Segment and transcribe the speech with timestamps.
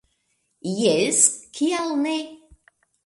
[0.77, 1.19] Jes,
[1.59, 2.17] kial ne?